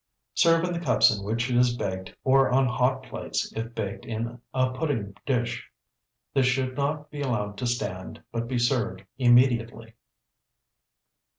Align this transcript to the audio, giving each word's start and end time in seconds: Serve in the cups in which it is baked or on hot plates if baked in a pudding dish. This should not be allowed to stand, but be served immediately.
Serve 0.33 0.63
in 0.63 0.73
the 0.73 0.79
cups 0.79 1.15
in 1.15 1.23
which 1.23 1.47
it 1.47 1.55
is 1.55 1.77
baked 1.77 2.15
or 2.23 2.49
on 2.49 2.65
hot 2.65 3.03
plates 3.03 3.53
if 3.55 3.75
baked 3.75 4.03
in 4.03 4.41
a 4.51 4.71
pudding 4.71 5.13
dish. 5.27 5.69
This 6.33 6.47
should 6.47 6.75
not 6.75 7.11
be 7.11 7.21
allowed 7.21 7.55
to 7.59 7.67
stand, 7.67 8.23
but 8.31 8.47
be 8.47 8.57
served 8.57 9.03
immediately. 9.19 9.93